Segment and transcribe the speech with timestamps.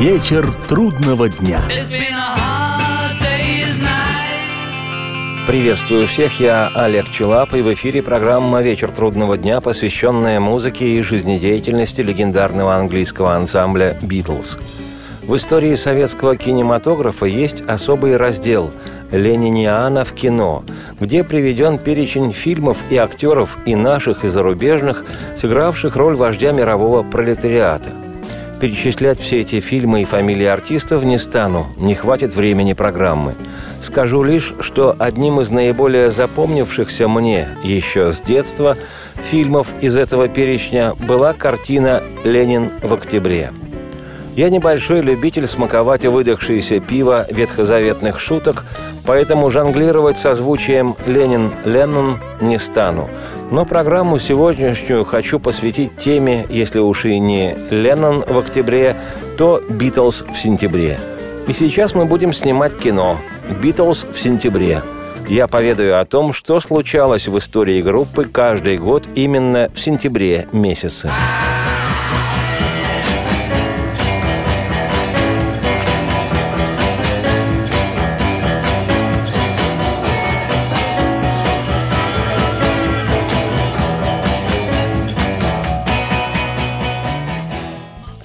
[0.00, 1.60] Вечер трудного дня.
[5.46, 11.02] Приветствую всех, я Олег Челап, и в эфире программа «Вечер трудного дня», посвященная музыке и
[11.02, 14.56] жизнедеятельности легендарного английского ансамбля «Битлз».
[15.20, 18.70] В истории советского кинематографа есть особый раздел
[19.12, 20.64] «Лениниана в кино»,
[20.98, 25.04] где приведен перечень фильмов и актеров и наших, и зарубежных,
[25.36, 27.90] сыгравших роль вождя мирового пролетариата–
[28.60, 33.34] Перечислять все эти фильмы и фамилии артистов не стану, не хватит времени программы.
[33.80, 38.76] Скажу лишь, что одним из наиболее запомнившихся мне еще с детства
[39.16, 43.50] фильмов из этого перечня была картина «Ленин в октябре».
[44.40, 48.64] Я небольшой любитель смаковать выдохшееся пиво ветхозаветных шуток,
[49.04, 53.10] поэтому жонглировать созвучием «Ленин-Леннон» не стану.
[53.50, 58.96] Но программу сегодняшнюю хочу посвятить теме, если уж и не «Леннон» в октябре,
[59.36, 60.98] то «Битлз» в сентябре.
[61.46, 63.18] И сейчас мы будем снимать кино
[63.62, 64.80] «Битлз в сентябре».
[65.28, 71.10] Я поведаю о том, что случалось в истории группы каждый год именно в сентябре месяце.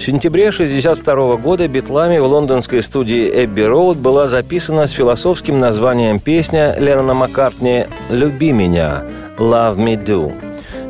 [0.05, 6.75] Сентябре 1962 года битлами в лондонской студии Эбби Роуд была записана с философским названием песня
[6.77, 9.01] Леннона Маккартни «Люби меня»
[9.39, 10.31] «Love me do».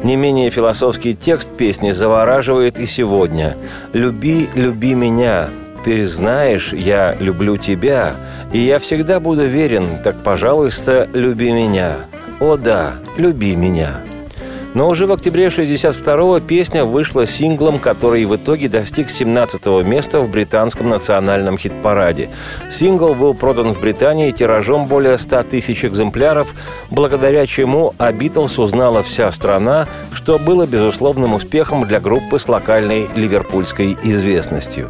[0.04, 3.56] Не менее философский текст песни завораживает и сегодня.
[3.94, 5.48] «Люби, люби меня,
[5.86, 8.16] ты знаешь, я люблю тебя,
[8.52, 11.96] и я всегда буду верен, так, пожалуйста, люби меня.
[12.42, 13.94] О да, люби меня».
[14.76, 20.30] Но уже в октябре 62-го песня вышла синглом, который в итоге достиг 17-го места в
[20.30, 22.30] британском национальном хит-параде.
[22.70, 26.54] Сингл был продан в Британии тиражом более 100 тысяч экземпляров,
[26.92, 33.08] благодаря чему о Битлз узнала вся страна, что было безусловным успехом для группы с локальной
[33.16, 34.90] ливерпульской известностью.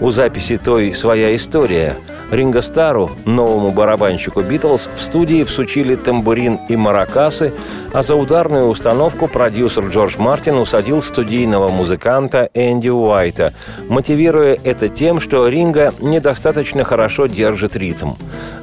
[0.00, 1.96] У записи той своя история–
[2.30, 7.54] Ринго Стару, новому барабанщику «Битлз», в студии всучили тамбурин и маракасы,
[7.92, 13.54] а за ударную установку продюсер Джордж Мартин усадил студийного музыканта Энди Уайта,
[13.88, 18.12] мотивируя это тем, что Ринго недостаточно хорошо держит ритм.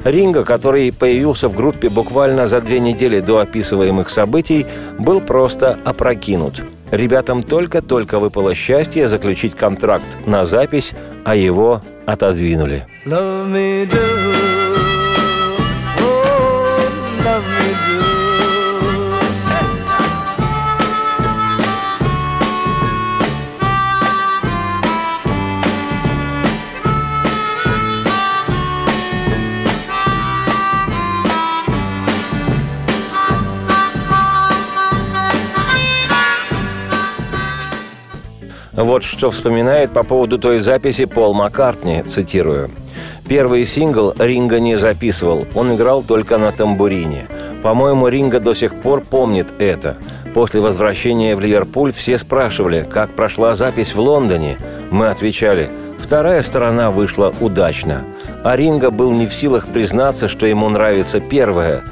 [0.04, 4.64] Ринго, который появился в группе буквально за две недели до описываемых событий,
[4.98, 10.92] был просто опрокинут– Ребятам только-только выпало счастье заключить контракт на запись,
[11.24, 12.86] а его отодвинули.
[13.04, 14.45] Love me do.
[38.76, 42.70] Вот что вспоминает по поводу той записи Пол Маккартни, цитирую.
[43.26, 47.26] Первый сингл Ринга не записывал, он играл только на тамбурине.
[47.62, 49.96] По-моему, Ринга до сих пор помнит это.
[50.34, 54.58] После возвращения в Ливерпуль все спрашивали, как прошла запись в Лондоне.
[54.90, 58.04] Мы отвечали, вторая сторона вышла удачно.
[58.44, 61.82] А Ринга был не в силах признаться, что ему нравится первая,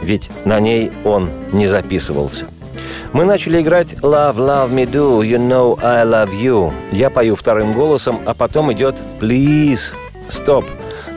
[0.00, 2.46] ведь на ней он не записывался.
[3.12, 6.72] Мы начали играть «Love, love me do, you know I love you».
[6.92, 9.92] Я пою вторым голосом, а потом идет «Please,
[10.28, 10.64] stop».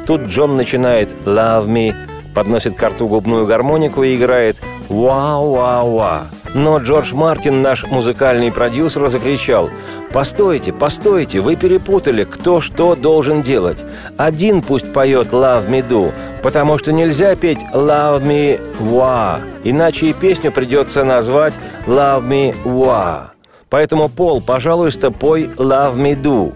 [0.05, 1.93] Тут Джон начинает «Love me»,
[2.33, 4.57] подносит к рту губную гармонику и играет
[4.89, 6.21] «Вау, вау, вау».
[6.55, 9.69] Но Джордж Мартин, наш музыкальный продюсер, закричал
[10.11, 13.83] «Постойте, постойте, вы перепутали, кто что должен делать.
[14.17, 16.11] Один пусть поет «Love me do»,
[16.43, 21.53] потому что нельзя петь «Love me wa», иначе и песню придется назвать
[21.87, 23.29] «Love me wa».
[23.69, 26.53] Поэтому, Пол, пожалуйста, пой «Love me do».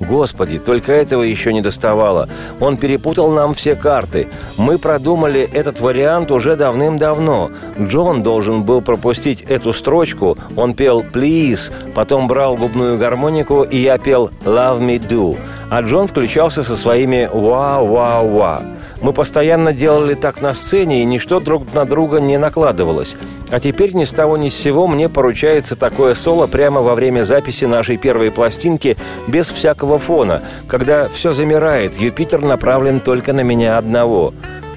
[0.00, 2.28] Господи, только этого еще не доставало.
[2.60, 4.28] Он перепутал нам все карты.
[4.58, 7.50] Мы продумали этот вариант уже давным-давно.
[7.80, 10.36] Джон должен был пропустить эту строчку.
[10.56, 15.38] Он пел «Please», потом брал губную гармонику, и я пел «Love me do».
[15.70, 18.73] А Джон включался со своими «Ва-ва-ва».
[19.04, 23.16] Мы постоянно делали так на сцене, и ничто друг на друга не накладывалось.
[23.50, 27.22] А теперь ни с того ни с сего мне поручается такое соло прямо во время
[27.22, 28.96] записи нашей первой пластинки
[29.28, 34.32] без всякого фона, когда все замирает, Юпитер направлен только на меня одного.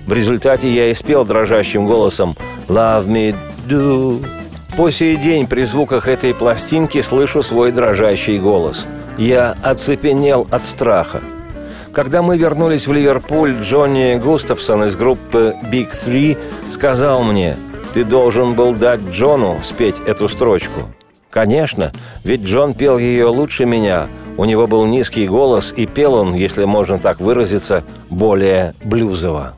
[0.05, 2.35] В результате я и спел дрожащим голосом
[2.67, 3.33] «Love me
[3.65, 4.27] do».
[4.75, 8.87] По сей день при звуках этой пластинки слышу свой дрожащий голос.
[9.17, 11.21] Я оцепенел от страха.
[11.93, 16.37] Когда мы вернулись в Ливерпуль, Джонни Густавсон из группы Big Three
[16.69, 17.57] сказал мне,
[17.93, 20.81] «Ты должен был дать Джону спеть эту строчку».
[21.29, 21.91] Конечно,
[22.23, 24.07] ведь Джон пел ее лучше меня.
[24.37, 29.55] У него был низкий голос, и пел он, если можно так выразиться, более блюзово.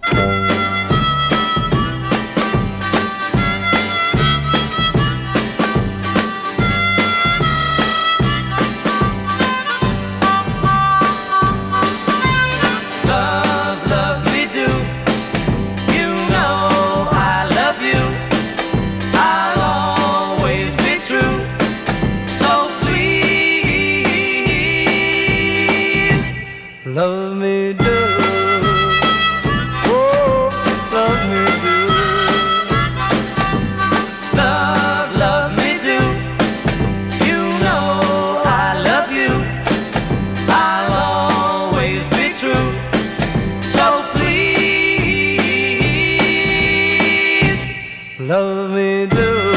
[48.29, 49.48] Love me do.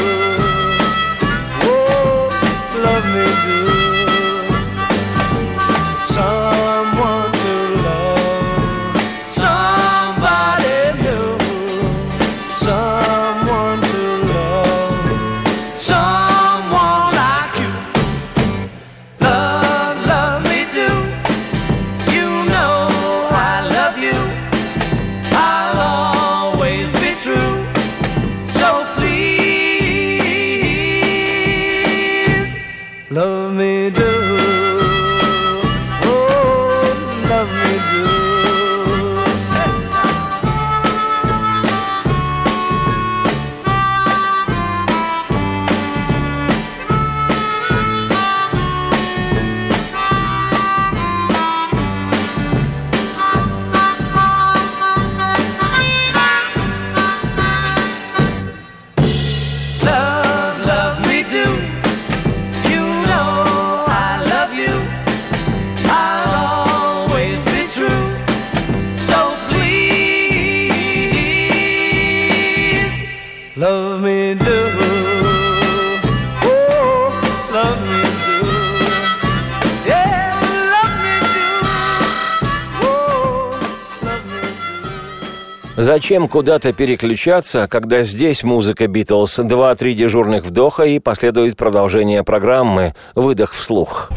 [85.76, 93.52] Зачем куда-то переключаться, когда здесь музыка Битлз, два-три дежурных вдоха и последует продолжение программы «Выдох
[93.52, 94.10] вслух».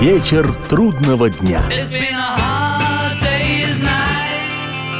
[0.00, 1.60] Вечер трудного дня.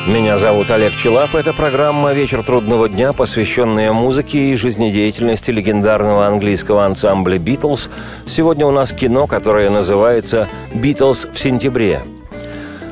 [0.07, 1.35] Меня зовут Олег Челап.
[1.35, 7.91] Это программа «Вечер трудного дня», посвященная музыке и жизнедеятельности легендарного английского ансамбля «Битлз».
[8.25, 12.03] Сегодня у нас кино, которое называется «Битлз в сентябре».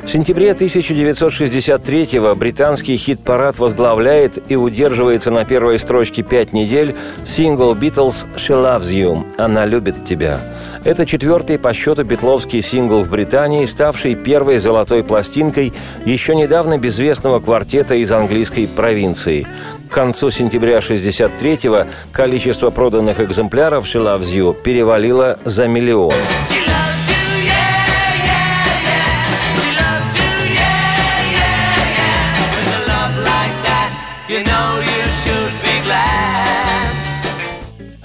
[0.05, 8.27] В сентябре 1963-го британский хит-парад возглавляет и удерживается на первой строчке пять недель сингл «Beatles
[8.37, 10.39] She Loves You» «Она любит тебя».
[10.85, 15.73] Это четвертый по счету битловский сингл в Британии, ставший первой золотой пластинкой
[16.05, 19.47] еще недавно безвестного квартета из английской провинции.
[19.89, 26.13] К концу сентября 1963-го количество проданных экземпляров «She Loves You» перевалило за миллион.
[34.27, 34.84] You know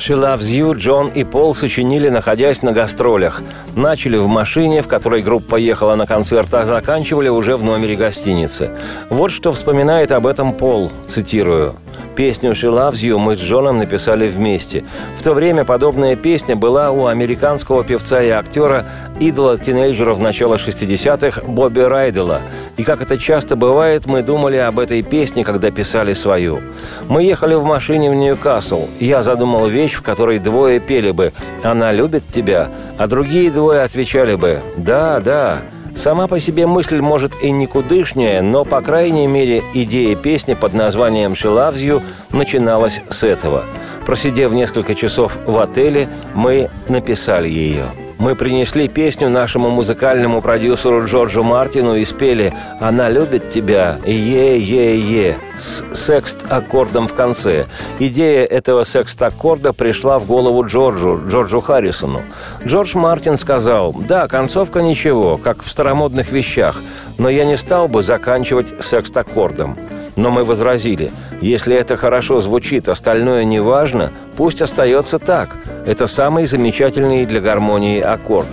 [0.10, 3.44] She Loves You Джон и Пол сочинили, находясь на гастролях.
[3.76, 8.72] Начали в машине, в которой группа ехала на концерт, а заканчивали уже в номере гостиницы.
[9.12, 11.76] Вот что вспоминает об этом Пол, цитирую.
[12.16, 14.84] Песню «She Loves You» мы с Джоном написали вместе.
[15.18, 18.86] В то время подобная песня была у американского певца и актера,
[19.20, 22.42] идола тинейджеров начала 60-х Бобби Райдела.
[22.78, 26.62] И как это часто бывает, мы думали об этой песне, когда писали свою.
[27.08, 28.88] Мы ехали в машине в Ньюкасл.
[29.00, 34.36] Я задумал вещь, в которой двое пели бы «Она любит тебя», а другие двое отвечали
[34.36, 35.60] бы «Да, да».
[35.96, 41.34] Сама по себе мысль может и никудышняя, но, по крайней мере, идея песни под названием
[41.34, 42.02] «She Loves You»
[42.32, 43.66] начиналась с этого.
[44.06, 47.86] Просидев несколько часов в отеле, мы написали ее.
[48.20, 55.84] Мы принесли песню нашему музыкальному продюсеру Джорджу Мартину и спели «Она любит тебя» «Е-е-е» с
[55.94, 57.68] секст-аккордом в конце.
[57.98, 62.24] Идея этого секст-аккорда пришла в голову Джорджу, Джорджу Харрисону.
[62.66, 66.82] Джордж Мартин сказал «Да, концовка ничего, как в старомодных вещах,
[67.18, 69.78] но я не стал бы заканчивать секст-аккордом».
[70.20, 75.56] Но мы возразили, если это хорошо звучит, остальное не важно, пусть остается так.
[75.86, 78.50] Это самый замечательный для гармонии аккорд.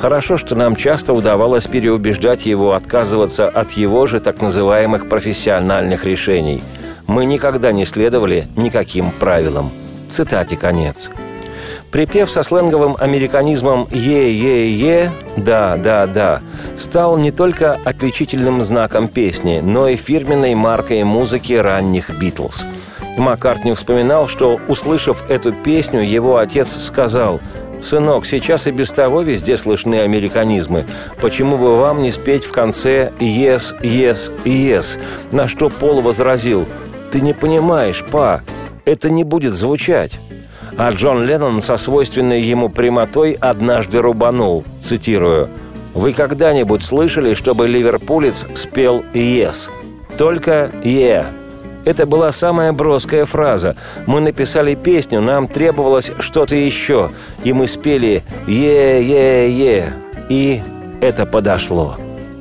[0.00, 6.64] Хорошо, что нам часто удавалось переубеждать его отказываться от его же так называемых профессиональных решений.
[7.06, 9.70] Мы никогда не следовали никаким правилам.
[10.08, 11.12] Цитате конец.
[11.94, 16.40] Припев со сленговым американизмом «е-е-е», «да, да, да»,
[16.76, 22.64] стал не только отличительным знаком песни, но и фирменной маркой музыки ранних «Битлз».
[23.16, 27.38] Маккартни вспоминал, что, услышав эту песню, его отец сказал
[27.80, 30.86] «Сынок, сейчас и без того везде слышны американизмы.
[31.20, 36.66] Почему бы вам не спеть в конце «Yes, yes, yes», на что Пол возразил
[37.12, 38.42] «Ты не понимаешь, па,
[38.84, 40.18] это не будет звучать».
[40.76, 45.48] А Джон Леннон со свойственной ему прямотой однажды рубанул, цитирую,
[45.94, 49.70] «Вы когда-нибудь слышали, чтобы ливерпулец спел «Yes»?
[50.18, 51.26] Только «Yeah».
[51.84, 53.76] Это была самая броская фраза.
[54.06, 57.10] Мы написали песню, нам требовалось что-то еще,
[57.44, 59.92] и мы спели «Е-е-е»,
[60.28, 60.62] и
[61.00, 61.96] это подошло.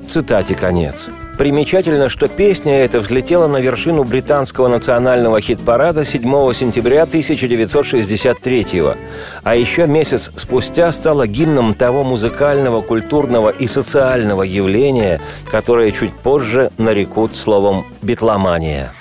[0.08, 1.10] Цитате конец.
[1.38, 8.98] Примечательно, что песня эта взлетела на вершину британского национального хит-парада 7 сентября 1963 -го.
[9.44, 16.72] А еще месяц спустя стала гимном того музыкального, культурного и социального явления, которое чуть позже
[16.78, 18.94] нарекут словом «битломания».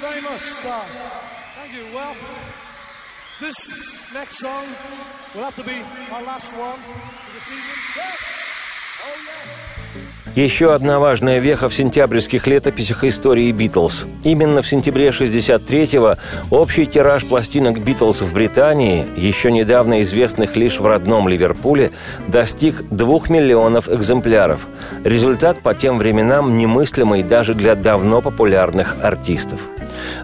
[0.01, 0.83] Very much, Star.
[1.55, 1.93] Thank you.
[1.93, 2.15] Well,
[3.39, 3.55] this
[4.13, 4.65] next song
[5.35, 5.77] will have to be
[6.11, 7.79] our last one for this evening.
[9.05, 9.71] Oh, yes.
[10.35, 14.05] Еще одна важная веха в сентябрьских летописях истории Битлз.
[14.23, 16.15] Именно в сентябре 63-го
[16.55, 21.91] общий тираж пластинок Битлз в Британии, еще недавно известных лишь в родном Ливерпуле,
[22.29, 24.67] достиг двух миллионов экземпляров.
[25.03, 29.59] Результат по тем временам немыслимый даже для давно популярных артистов.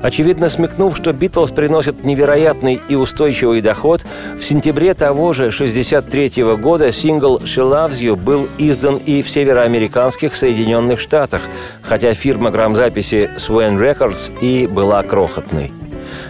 [0.01, 4.05] Очевидно, смекнув, что Битлз приносят невероятный и устойчивый доход,
[4.37, 9.29] в сентябре того же 63 -го года сингл «She Loves You» был издан и в
[9.29, 11.41] североамериканских Соединенных Штатах,
[11.81, 15.76] хотя фирма грамзаписи Swan Records и была крохотной.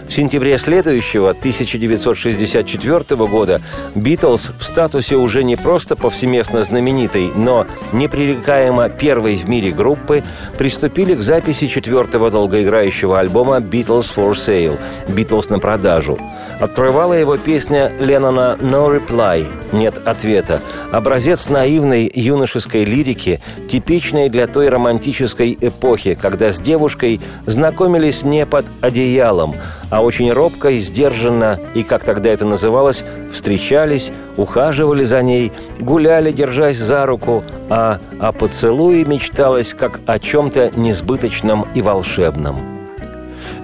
[0.08, 3.60] В сентябре следующего, 1964 года,
[3.94, 10.24] «Битлз» в статусе уже не просто повсеместно знаменитой, но непререкаемо первой в мире группы
[10.56, 16.18] приступили к записи четвертого долгоиграющего альбома «Beatles for Sale»– «Битлз на продажу».
[16.58, 24.70] Открывала его песня Леннона «No Reply»– «Нет ответа», образец наивной юношеской лирики, типичной для той
[24.70, 29.54] романтической эпохи, когда с девушкой знакомились не под одеялом,
[29.90, 36.32] а очень робко и сдержанно, и, как тогда это называлось, встречались, ухаживали за ней, гуляли,
[36.32, 42.58] держась за руку, а о поцелуе мечталось как о чем-то несбыточном и волшебном.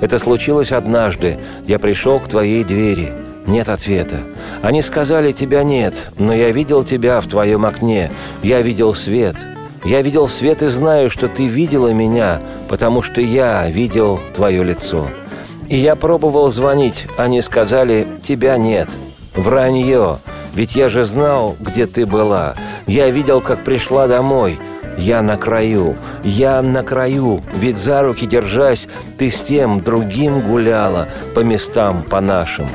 [0.00, 1.38] Это случилось однажды.
[1.66, 3.12] Я пришел к твоей двери.
[3.46, 4.18] Нет ответа.
[4.62, 8.10] Они сказали, тебя нет, но я видел тебя в твоем окне.
[8.42, 9.44] Я видел свет.
[9.84, 15.08] Я видел свет и знаю, что ты видела меня, потому что я видел твое лицо.
[15.68, 18.96] И я пробовал звонить, они сказали, тебя нет.
[19.34, 20.18] Вранье.
[20.54, 22.54] Ведь я же знал, где ты была.
[22.86, 24.58] Я видел, как пришла домой.
[24.96, 28.86] Я на краю, я на краю, ведь за руки держась,
[29.18, 32.68] ты с тем другим гуляла по местам по нашим.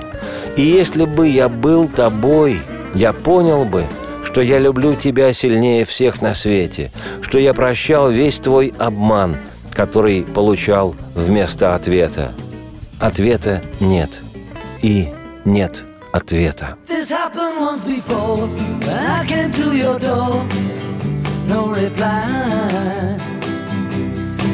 [0.58, 2.60] И если бы я был тобой,
[2.93, 3.86] я понял бы,
[4.25, 6.91] что я люблю тебя сильнее всех на свете,
[7.22, 9.38] что я прощал весь твой обман,
[9.72, 12.34] который получал вместо ответа.
[13.00, 14.21] Ответа нет.
[14.83, 15.09] И
[15.45, 16.76] нет ответа.
[16.87, 20.47] This happened once before, when I came to your door,
[21.47, 23.19] no reply.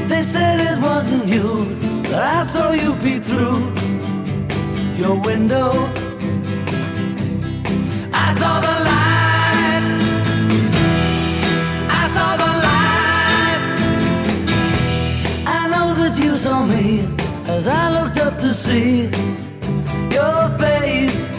[0.09, 3.73] They said it wasn't you, but I saw you peep through
[4.97, 5.89] your window.
[8.12, 9.85] I saw the light.
[11.89, 13.61] I saw the light.
[15.47, 17.07] I know that you saw me
[17.48, 19.04] as I looked up to see
[20.12, 21.38] your face.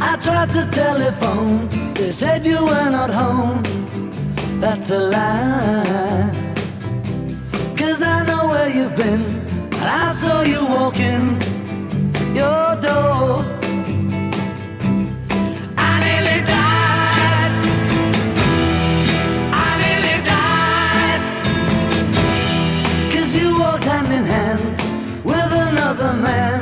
[0.00, 3.62] I tried to telephone, they said you were not home.
[4.60, 6.30] That's a lie.
[7.76, 9.22] Cause I know where you've been,
[9.80, 11.40] and I saw you walking
[12.34, 13.59] your door.
[24.30, 26.59] hand with another man.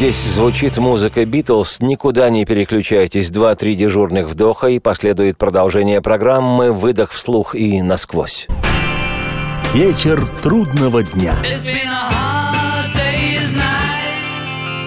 [0.00, 1.78] Здесь звучит музыка «Битлз».
[1.80, 3.28] Никуда не переключайтесь.
[3.28, 8.48] Два-три дежурных вдоха, и последует продолжение программы «Выдох вслух и насквозь».
[9.74, 11.34] Вечер трудного дня.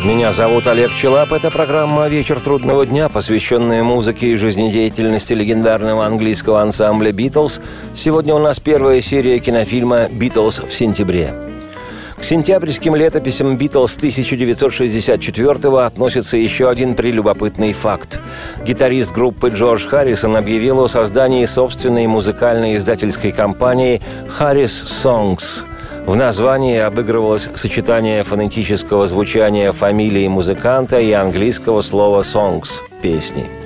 [0.03, 1.31] Меня зовут Олег Челап.
[1.31, 7.61] Это программа «Вечер трудного дня», посвященная музыке и жизнедеятельности легендарного английского ансамбля «Битлз».
[7.93, 11.52] Сегодня у нас первая серия кинофильма «Битлз в сентябре».
[12.23, 18.21] К сентябрьским летописям «Битлз» 1964-го относится еще один прелюбопытный факт.
[18.65, 24.01] Гитарист группы Джордж Харрисон объявил о создании собственной музыкальной издательской компании
[24.39, 25.65] «Harris Songs»,
[26.05, 33.62] в названии обыгрывалось сочетание фонетического звучания фамилии музыканта и английского слова «songs»– «песни».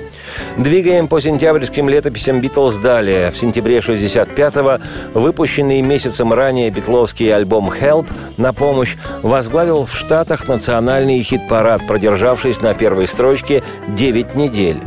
[0.56, 3.30] Двигаем по сентябрьским летописям «Битлз» далее.
[3.30, 4.82] В сентябре 65-го
[5.18, 12.74] выпущенный месяцем ранее битловский альбом «Help» на помощь возглавил в Штатах национальный хит-парад, продержавшись на
[12.74, 14.80] первой строчке 9 недель.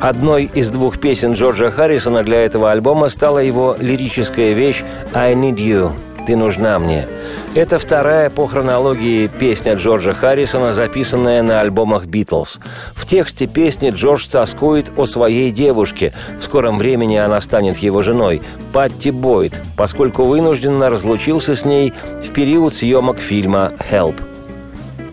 [0.00, 5.56] Одной из двух песен Джорджа Харрисона для этого альбома стала его лирическая вещь «I Need
[5.56, 7.06] You» «Ты нужна мне».
[7.54, 12.58] Это вторая по хронологии песня Джорджа Харрисона, записанная на альбомах «Битлз».
[12.94, 16.12] В тексте песни Джордж тоскует о своей девушке.
[16.38, 22.32] В скором времени она станет его женой, Патти Бойд, поскольку вынужденно разлучился с ней в
[22.32, 24.16] период съемок фильма «Help».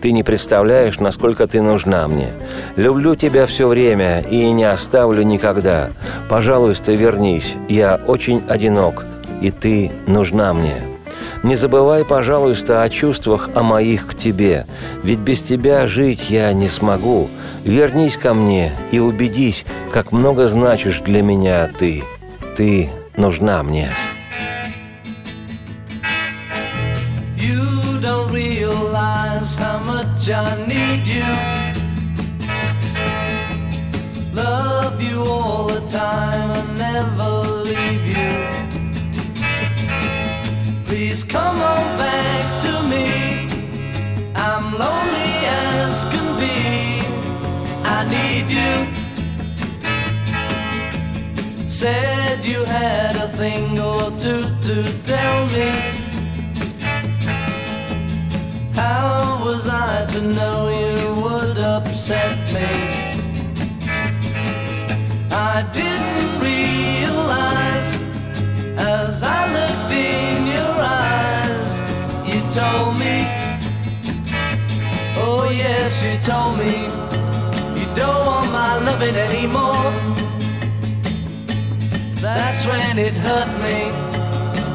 [0.02, 2.28] Ты не представляешь, насколько ты нужна мне.
[2.76, 5.92] Люблю тебя все время и не оставлю никогда.
[6.28, 7.54] Пожалуйста, вернись.
[7.70, 9.06] Я очень одинок,
[9.40, 10.93] и ты нужна мне.
[11.44, 14.66] Не забывай, пожалуйста, о чувствах о моих к тебе,
[15.02, 17.28] ведь без тебя жить я не смогу.
[17.64, 22.02] Вернись ко мне и убедись, как много значишь для меня ты.
[22.56, 23.90] Ты нужна мне.
[34.34, 37.43] Love you all the time and never
[41.34, 43.06] come on back to me.
[44.36, 45.32] I'm lonely
[45.66, 46.58] as can be.
[47.96, 48.74] I need you.
[51.68, 54.76] Said you had a thing or two to
[55.10, 55.70] tell me.
[58.80, 62.93] How was I to know you would upset me?
[76.04, 76.84] You told me,
[77.80, 79.90] you don't want my loving anymore.
[82.20, 83.90] That's when it hurt me.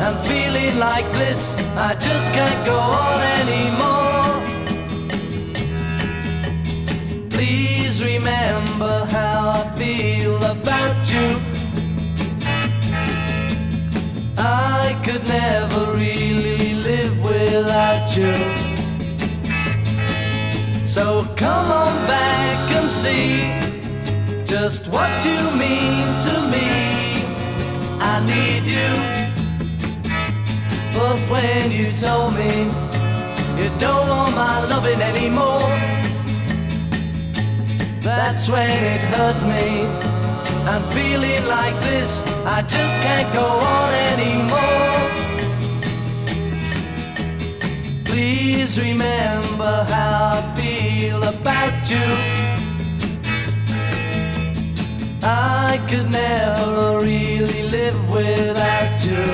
[0.03, 4.29] I'm feeling like this, I just can't go on anymore.
[7.29, 11.29] Please remember how I feel about you.
[14.37, 18.68] I could never really live without you.
[20.89, 23.43] So come on back and see
[24.43, 26.67] just what you mean to me.
[28.01, 28.91] I need you.
[30.91, 32.71] But when you told me
[33.61, 35.69] you don't want my loving anymore,
[38.01, 39.85] that's when it hurt me.
[40.65, 44.98] I'm feeling like this, I just can't go on anymore.
[48.09, 52.09] Please remember how I feel about you.
[55.21, 59.25] I could never really live without you.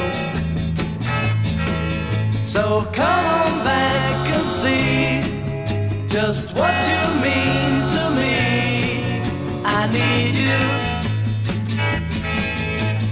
[2.44, 5.22] So come on back and see
[6.10, 8.36] just what you mean to me.
[9.64, 10.64] I need you.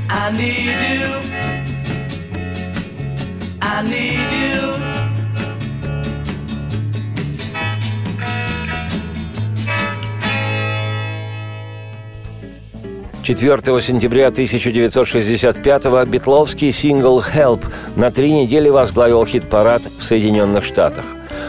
[0.10, 1.06] I need you.
[3.62, 4.93] I need you.
[13.24, 17.64] 4 сентября 1965-го битловский сингл «Help»
[17.96, 21.06] на три недели возглавил хит-парад в Соединенных Штатах.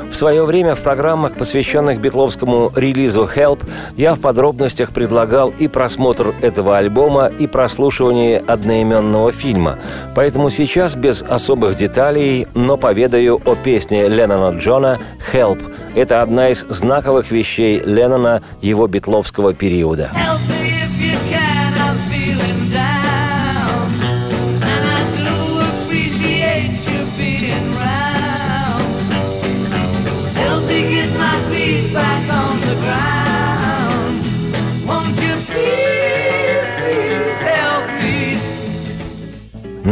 [0.08, 3.64] В свое время в программах, посвященных битловскому релизу «Help»,
[3.96, 9.80] я в подробностях предлагал и просмотр этого альбома, и прослушивание одноименного фильма.
[10.14, 15.00] Поэтому сейчас без особых деталей, но поведаю о песне Леннона Джона
[15.32, 15.60] «Help».
[15.96, 20.12] Это одна из знаковых вещей Леннона его битловского периода.
[20.14, 20.53] Help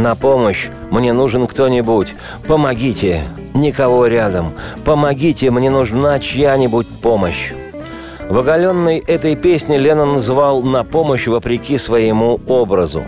[0.03, 2.15] На помощь мне нужен кто-нибудь.
[2.45, 3.21] Помогите.
[3.53, 4.53] Никого рядом.
[4.83, 7.53] Помогите, мне нужна чья-нибудь помощь.
[8.27, 13.03] В оголенной этой песне Леннон звал на помощь вопреки своему образу.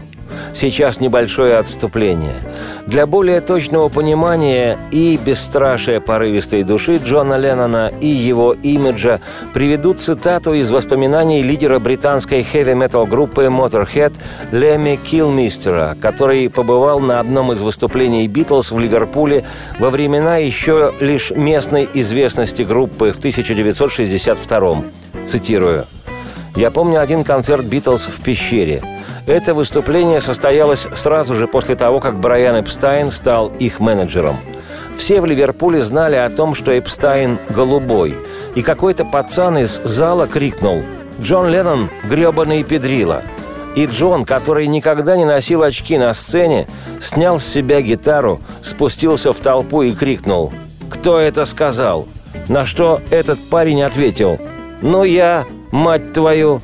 [0.54, 2.36] Сейчас небольшое отступление.
[2.88, 9.22] Для более точного понимания и бесстрашия порывистой души Джона Леннона и его имиджа
[9.56, 14.14] приведу цитату из воспоминаний лидера британской хэви-метал группы Motorhead
[14.52, 19.46] Леми Килмистера, который побывал на одном из выступлений Битлз в Ливерпуле
[19.80, 24.84] во времена еще лишь местной известности группы в 1962
[25.26, 25.88] Цитирую.
[26.56, 28.82] Я помню один концерт «Битлз» в пещере.
[29.28, 34.38] Это выступление состоялось сразу же после того, как Брайан Эпстайн стал их менеджером.
[34.96, 38.18] Все в Ливерпуле знали о том, что Эпстайн голубой.
[38.56, 40.84] И какой-то пацан из зала крикнул
[41.22, 43.24] «Джон Леннон– гребаный педрила».
[43.76, 46.70] И Джон, который никогда не носил очки на сцене,
[47.02, 50.54] снял с себя гитару, спустился в толпу и крикнул
[50.90, 52.08] «Кто это сказал?»,
[52.48, 54.40] на что этот парень ответил
[54.82, 55.44] «Ну я,
[55.76, 56.62] мать твою!»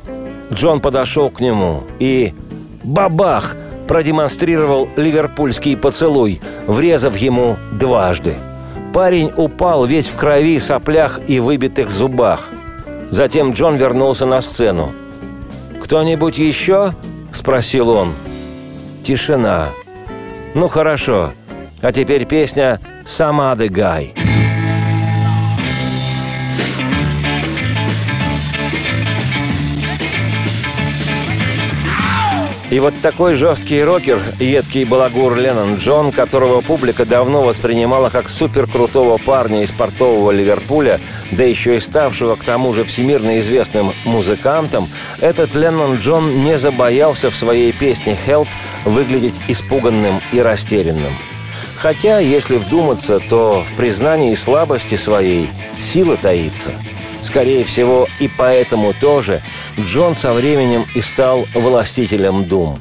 [0.52, 2.34] Джон подошел к нему и
[2.82, 8.34] «Бабах!» продемонстрировал ливерпульский поцелуй, врезав ему дважды.
[8.94, 12.48] Парень упал весь в крови, соплях и выбитых зубах.
[13.10, 14.92] Затем Джон вернулся на сцену.
[15.82, 16.94] «Кто-нибудь еще?»–
[17.32, 18.14] спросил он.
[19.02, 19.70] Тишина.
[20.54, 21.32] «Ну хорошо.
[21.82, 24.21] А теперь песня «Сама the guy».
[32.72, 39.18] И вот такой жесткий рокер, едкий балагур Леннон Джон, которого публика давно воспринимала как суперкрутого
[39.18, 40.98] парня из портового Ливерпуля,
[41.32, 44.88] да еще и ставшего к тому же всемирно известным музыкантом,
[45.20, 48.48] этот Леннон Джон не забоялся в своей песне «Help»
[48.86, 51.12] выглядеть испуганным и растерянным.
[51.76, 56.70] Хотя, если вдуматься, то в признании слабости своей сила таится–
[57.22, 59.42] Скорее всего, и поэтому тоже
[59.78, 62.78] Джон со временем и стал властителем Дум.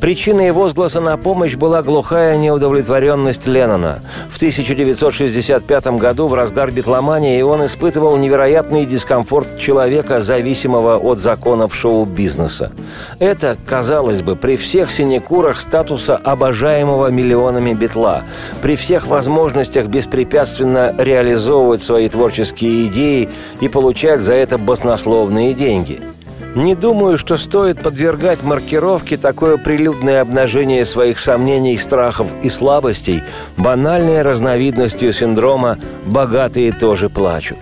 [0.00, 4.00] Причиной возгласа на помощь была глухая неудовлетворенность Леннона.
[4.28, 12.70] В 1965 году в разгар битломании он испытывал невероятный дискомфорт человека, зависимого от законов шоу-бизнеса.
[13.18, 18.22] Это, казалось бы, при всех синекурах статуса обожаемого миллионами битла,
[18.62, 23.28] при всех возможностях беспрепятственно реализовывать свои творческие идеи
[23.60, 26.00] и получать за это баснословные деньги–
[26.54, 33.22] не думаю, что стоит подвергать маркировке такое прилюдное обнажение своих сомнений, страхов и слабостей
[33.56, 37.58] банальной разновидностью синдрома «богатые тоже плачут».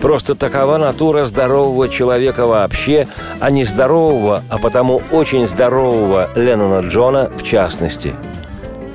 [0.00, 3.08] Просто такова натура здорового человека вообще,
[3.40, 8.14] а не здорового, а потому очень здорового Леннона Джона в частности–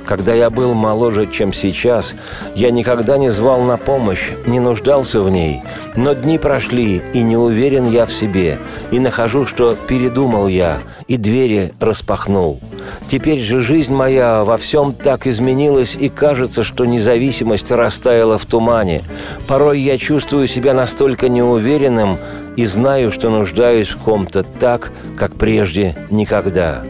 [0.06, 2.14] когда я был моложе, чем сейчас,
[2.54, 5.62] я никогда не звал на помощь, не нуждался в ней.
[5.96, 8.58] Но дни прошли, и не уверен я в себе,
[8.90, 12.60] и нахожу, что передумал я, и двери распахнул.
[13.08, 19.02] Теперь же жизнь моя во всем так изменилась, и кажется, что независимость растаяла в тумане.
[19.46, 22.18] Порой я чувствую себя настолько неуверенным
[22.56, 26.82] и знаю, что нуждаюсь в ком-то так, как прежде никогда.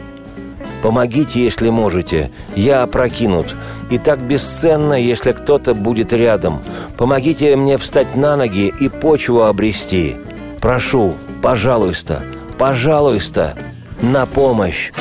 [0.85, 2.31] Помогите, если можете.
[2.55, 3.57] Я опрокинут.
[3.89, 6.61] И так бесценно, если кто-то будет рядом.
[6.99, 10.17] Помогите мне встать на ноги и почву обрести.
[10.61, 12.23] Прошу, пожалуйста,
[12.59, 13.57] пожалуйста,
[14.03, 14.93] на помощь.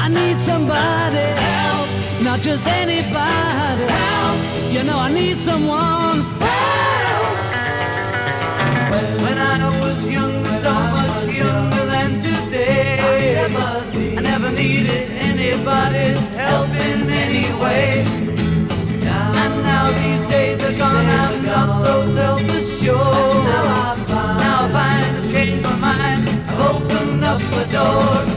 [0.00, 1.88] I need somebody help,
[2.22, 4.38] not just anybody help.
[4.72, 6.41] You know I need someone
[15.94, 18.04] anybody's help in any way.
[19.42, 23.44] And now these days are gone, I'm not so self-assured.
[24.08, 28.31] Now I find I've changed my mind, I've opened up the door.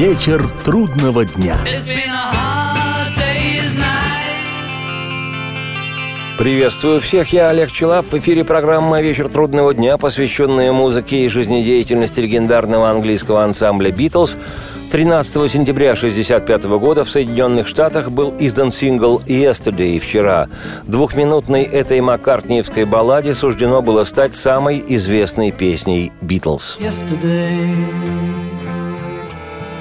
[0.00, 1.54] Вечер трудного дня.
[6.38, 8.06] Приветствую всех, я Олег Челап.
[8.06, 14.38] В эфире программа «Вечер трудного дня», посвященная музыке и жизнедеятельности легендарного английского ансамбля «Битлз».
[14.90, 20.48] 13 сентября 1965 года в Соединенных Штатах был издан сингл «Yesterday»– «Вчера».
[20.84, 26.78] Двухминутной этой маккартниевской балладе суждено было стать самой известной песней «Битлз».
[26.80, 27.76] yesterday.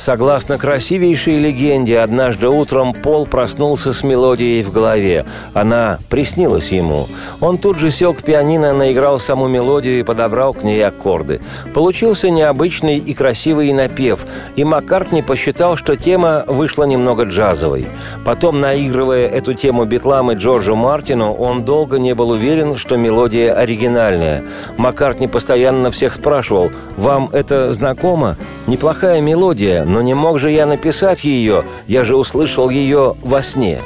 [0.00, 5.26] Согласно красивейшей легенде, однажды утром Пол проснулся с мелодией в голове.
[5.52, 7.06] Она приснилась ему.
[7.38, 11.42] Он тут же сел к пианино, наиграл саму мелодию и подобрал к ней аккорды.
[11.74, 14.20] Получился необычный и красивый напев,
[14.56, 17.86] и Маккартни посчитал, что тема вышла немного джазовой.
[18.24, 23.52] Потом, наигрывая эту тему Битлам и Джорджу Мартину, он долго не был уверен, что мелодия
[23.52, 24.44] оригинальная.
[24.78, 28.38] Маккартни постоянно всех спрашивал, «Вам это знакомо?
[28.66, 33.80] Неплохая мелодия, но не мог же я написать ее, я же услышал ее во сне».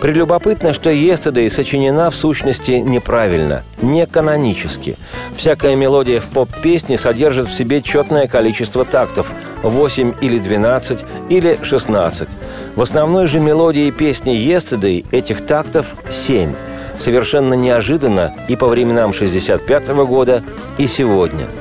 [0.00, 4.96] Прелюбопытно, что «Yesterday» сочинена в сущности неправильно, не канонически.
[5.34, 12.28] Всякая мелодия в поп-песне содержит в себе четное количество тактов– 8 или 12 или 16.
[12.76, 16.54] В основной же мелодии песни «Yesterday» этих тактов 7.
[16.96, 20.44] Совершенно неожиданно и по временам 65 года,
[20.78, 21.46] и сегодня–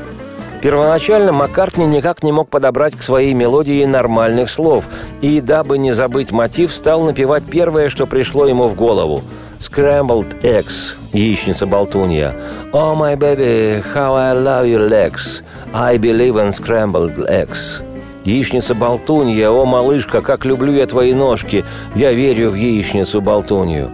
[0.62, 4.86] Первоначально Маккартни никак не мог подобрать к своей мелодии нормальных слов,
[5.22, 9.24] и, дабы не забыть мотив, стал напевать первое, что пришло ему в голову–
[9.60, 12.36] «Scrambled eggs»– яичница-болтунья.
[12.74, 15.42] «Oh, my baby, how I love your legs,
[15.74, 17.82] I believe in scrambled eggs».
[18.24, 21.66] Яичница-болтунья, о, малышка, как люблю я твои ножки,
[21.96, 23.90] я верю в яичницу-болтунью.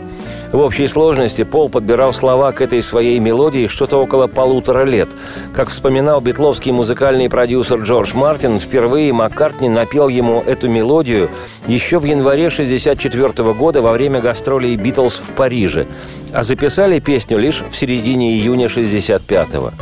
[0.54, 5.10] В общей сложности Пол подбирал слова к этой своей мелодии что-то около полутора лет.
[5.52, 11.32] Как вспоминал битловский музыкальный продюсер Джордж Мартин, впервые Маккартни напел ему эту мелодию
[11.66, 15.88] еще в январе 1964 года во время гастролей «Битлз» в Париже,
[16.32, 19.74] а записали песню лишь в середине июня 1965 года.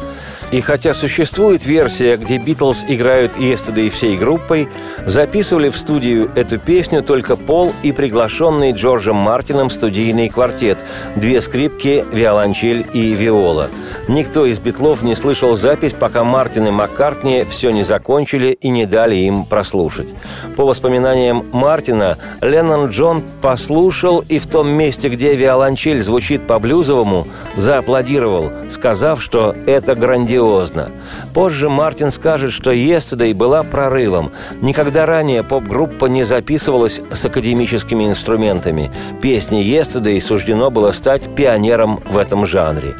[0.51, 4.67] И хотя существует версия, где Битлз играют «Yesterday» всей группой,
[5.05, 10.83] записывали в студию эту песню только Пол и приглашенный Джорджем Мартином студийный квартет,
[11.15, 13.69] две скрипки, виолончель и виола.
[14.09, 18.85] Никто из Битлов не слышал запись, пока Мартин и Маккартни все не закончили и не
[18.85, 20.09] дали им прослушать.
[20.57, 28.51] По воспоминаниям Мартина, Леннон Джон послушал и в том месте, где виолончель звучит по-блюзовому, зааплодировал,
[28.69, 30.89] сказав, что это грандиозно грандиозно.
[31.33, 34.31] Позже Мартин скажет, что «Yesterday» была прорывом.
[34.61, 38.91] Никогда ранее поп-группа не записывалась с академическими инструментами.
[39.21, 42.95] Песне «Yesterday» суждено было стать пионером в этом жанре.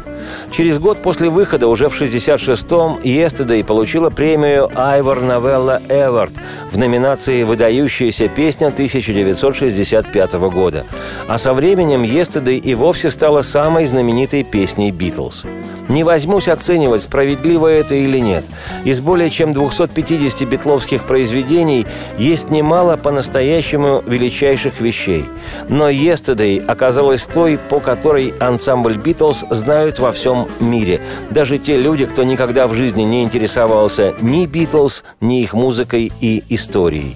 [0.51, 6.34] Через год после выхода, уже в 66-м, «Yesterday» получила премию Айвор Новелла Эвард
[6.71, 10.86] в номинации «Выдающаяся песня 1965 года».
[11.27, 15.45] А со временем «Yesterday» и вовсе стала самой знаменитой песней «Битлз».
[15.89, 18.45] Не возьмусь оценивать, справедливо это или нет.
[18.86, 21.86] Из более чем 250 битловских произведений
[22.17, 25.25] есть немало по-настоящему величайших вещей.
[25.67, 31.02] Но «Yesterday» оказалась той, по которой ансамбль «Битлз» знают всем мире.
[31.30, 36.43] Даже те люди, кто никогда в жизни не интересовался ни «Битлз», ни их музыкой и
[36.50, 37.15] историей.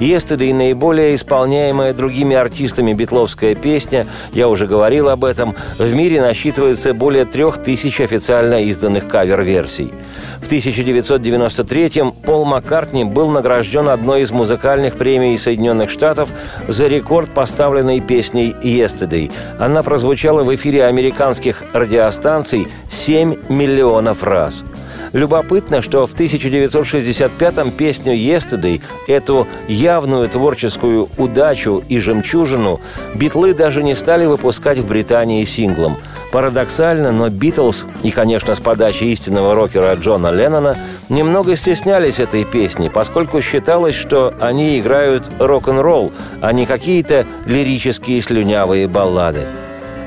[0.00, 6.94] «Yesterday»– наиболее исполняемая другими артистами битловская песня, я уже говорил об этом, в мире насчитывается
[6.94, 9.92] более трех тысяч официально изданных кавер-версий.
[10.40, 16.30] В 1993-м Пол Маккартни был награжден одной из музыкальных премий Соединенных Штатов
[16.68, 19.30] за рекорд поставленной песней «Yesterday».
[19.58, 24.64] Она прозвучала в эфире американских радиостанций 7 миллионов раз–
[25.12, 32.80] Любопытно, что в 1965-м песню «Yesterday», эту явную творческую удачу и жемчужину,
[33.14, 35.98] битлы даже не стали выпускать в Британии синглом.
[36.32, 42.88] Парадоксально, но «Битлз» и, конечно, с подачи истинного рокера Джона Леннона немного стеснялись этой песни,
[42.88, 49.46] поскольку считалось, что они играют рок-н-ролл, а не какие-то лирические слюнявые баллады.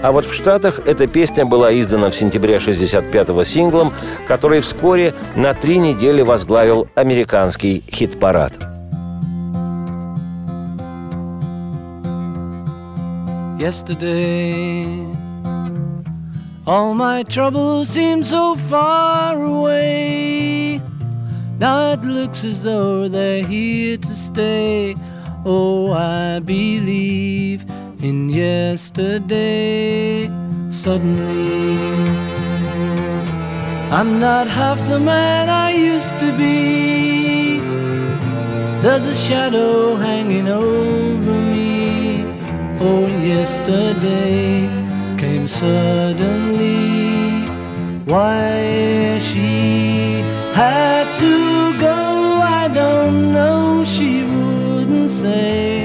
[0.03, 3.93] А вот в Штатах эта песня была издана в сентябре 65-го синглом,
[4.27, 8.59] который вскоре на три недели возглавил американский хит-парад.
[13.57, 15.07] Yesterday,
[16.67, 20.81] all my troubles seem so far away.
[21.57, 24.95] Now it looks as though they're here to stay.
[25.45, 27.65] Oh, I believe
[28.01, 30.29] in yesterday.
[30.69, 31.77] Suddenly,
[33.91, 37.59] I'm not half the man I used to be.
[38.81, 42.23] There's a shadow hanging over me.
[42.79, 44.67] Oh, yesterday
[45.17, 47.45] came suddenly.
[48.05, 50.21] Why she
[50.53, 53.83] had to go, I don't know.
[53.85, 55.84] She wouldn't say.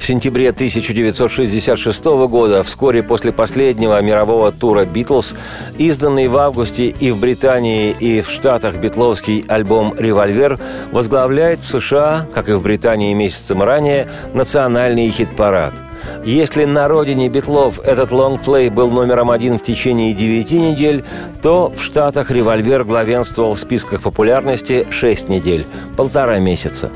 [0.00, 5.34] В сентябре 1966 года, вскоре после последнего мирового тура «Битлз»,
[5.78, 10.58] изданный в августе и в Британии, и в Штатах битловский альбом «Револьвер»
[10.90, 15.74] возглавляет в США, как и в Британии месяцем ранее, национальный хит-парад–
[16.24, 21.04] если на родине Битлов этот лонгплей был номером один в течение девяти недель,
[21.42, 26.90] то в Штатах «Револьвер» главенствовал в списках популярности шесть недель, полтора месяца.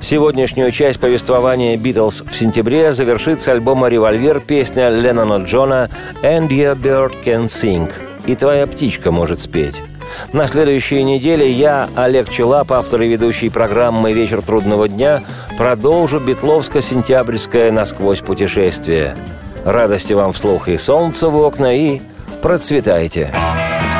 [0.00, 5.90] Сегодняшнюю часть повествования «Битлз» в сентябре завершит с альбома «Револьвер» песня Леннона Джона
[6.22, 7.90] «And your bird can sing»
[8.26, 9.76] и «Твоя птичка может спеть».
[10.32, 15.22] На следующей неделе я, Олег Челап, автор и ведущий программы «Вечер трудного дня»,
[15.56, 19.16] продолжу Бетловско-сентябрьское насквозь путешествие.
[19.64, 22.00] Радости вам вслух и солнца в окна, и
[22.42, 23.34] процветайте!
[23.34, 23.97] Tell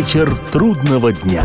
[0.00, 1.44] Вечер трудного дня.